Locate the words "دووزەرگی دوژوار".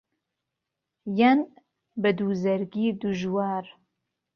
2.17-3.65